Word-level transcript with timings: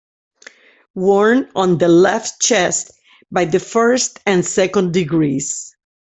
Worn 0.95 1.51
on 1.55 1.77
the 1.77 1.87
left 1.87 2.41
chest 2.41 2.89
by 3.31 3.45
the 3.45 3.59
first 3.59 4.19
and 4.25 4.43
second 4.43 4.93
degrees. 4.95 5.75